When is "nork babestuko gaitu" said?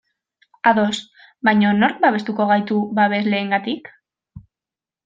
1.83-2.79